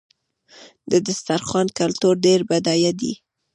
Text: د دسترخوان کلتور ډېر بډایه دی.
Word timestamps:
د 0.91 0.93
دسترخوان 1.07 1.67
کلتور 1.79 2.13
ډېر 2.25 2.39
بډایه 2.49 2.91
دی. 2.99 3.13